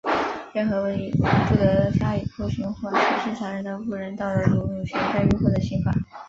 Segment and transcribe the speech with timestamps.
[0.51, 5.91] 任何人不得加以酷刑,或施以残忍的、不人道的或侮辱性的待遇或刑罚。